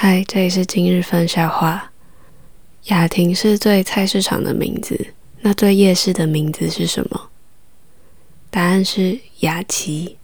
[0.00, 1.90] 嗨这里是今日份笑话。
[2.84, 5.08] 雅婷是最菜市场的名字
[5.40, 7.30] 那最夜市的名字是什么？
[8.48, 10.16] 答案是雅琪。